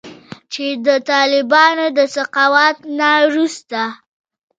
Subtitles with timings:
[0.53, 3.81] چې د طالبانو د سقوط نه وروسته